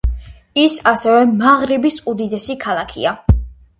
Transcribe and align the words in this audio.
ის 0.61 0.77
ასევე 0.93 1.21
მაღრიბის 1.43 1.99
უდიდესი 2.13 2.57
ქალაქია. 2.67 3.15